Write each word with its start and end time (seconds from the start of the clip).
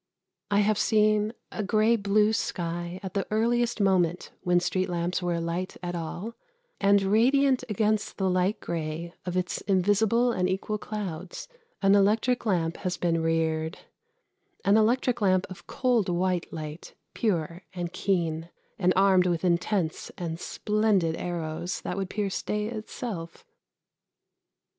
I 0.49 0.61
have 0.61 0.79
seen 0.79 1.31
a 1.51 1.61
grey 1.61 1.95
blue 1.95 2.33
sky 2.33 2.99
at 3.03 3.13
the 3.13 3.27
earliest 3.29 3.79
moment 3.79 4.31
when 4.41 4.59
street 4.59 4.89
lamps 4.89 5.21
were 5.21 5.35
alight 5.35 5.77
at 5.83 5.93
all, 5.93 6.33
and 6.79 7.03
radiant 7.03 7.63
against 7.69 8.17
the 8.17 8.27
light 8.27 8.59
grey 8.59 9.13
of 9.27 9.37
its 9.37 9.61
invisible 9.61 10.31
and 10.31 10.49
equal 10.49 10.79
clouds 10.79 11.47
an 11.83 11.93
electric 11.93 12.47
lamp 12.47 12.77
has 12.77 12.97
been 12.97 13.21
reared: 13.21 13.77
an 14.65 14.75
electric 14.75 15.21
lamp 15.21 15.45
of 15.51 15.67
cold 15.67 16.09
white 16.09 16.51
light, 16.51 16.95
pure 17.13 17.61
and 17.75 17.93
keen, 17.93 18.49
and 18.79 18.93
armed 18.95 19.27
with 19.27 19.45
intense 19.45 20.09
and 20.17 20.39
splendid 20.39 21.15
arrows 21.15 21.79
that 21.81 21.95
would 21.95 22.09
pierce 22.09 22.41
day 22.41 22.65
itself. 22.69 23.45